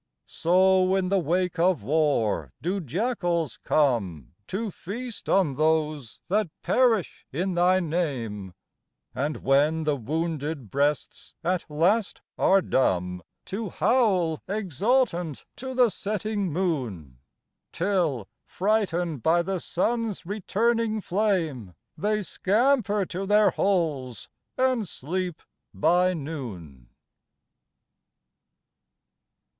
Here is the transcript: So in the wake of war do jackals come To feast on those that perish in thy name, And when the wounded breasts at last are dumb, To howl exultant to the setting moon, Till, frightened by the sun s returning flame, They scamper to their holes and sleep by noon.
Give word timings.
So 0.25 0.95
in 0.95 1.09
the 1.09 1.19
wake 1.19 1.59
of 1.59 1.83
war 1.83 2.53
do 2.59 2.79
jackals 2.81 3.57
come 3.63 4.33
To 4.47 4.71
feast 4.71 5.29
on 5.29 5.53
those 5.57 6.19
that 6.27 6.49
perish 6.63 7.27
in 7.31 7.53
thy 7.53 7.79
name, 7.79 8.55
And 9.13 9.43
when 9.43 9.83
the 9.83 9.95
wounded 9.95 10.71
breasts 10.71 11.35
at 11.43 11.69
last 11.69 12.19
are 12.35 12.63
dumb, 12.63 13.21
To 13.45 13.69
howl 13.69 14.41
exultant 14.47 15.45
to 15.57 15.75
the 15.75 15.91
setting 15.91 16.51
moon, 16.51 17.19
Till, 17.71 18.27
frightened 18.43 19.21
by 19.21 19.43
the 19.43 19.59
sun 19.59 20.09
s 20.09 20.25
returning 20.25 20.99
flame, 20.99 21.75
They 21.95 22.23
scamper 22.23 23.05
to 23.05 23.27
their 23.27 23.51
holes 23.51 24.29
and 24.57 24.87
sleep 24.87 25.43
by 25.75 26.15
noon. 26.15 26.89